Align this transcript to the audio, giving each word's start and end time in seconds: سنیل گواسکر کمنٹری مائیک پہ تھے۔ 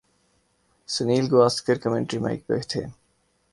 سنیل 0.89 1.25
گواسکر 1.31 1.75
کمنٹری 1.83 2.19
مائیک 2.23 2.41
پہ 2.47 2.57
تھے۔ 2.69 2.81